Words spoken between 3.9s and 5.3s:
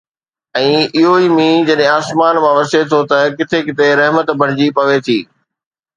رحمت بڻجي پوي ٿي